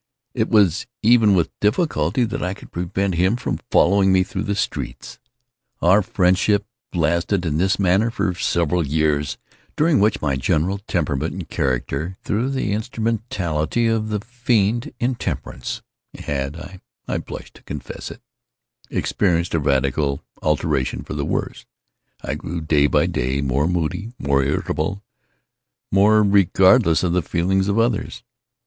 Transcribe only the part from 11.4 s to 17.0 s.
character—through the instrumentality of the Fiend Intemperance—had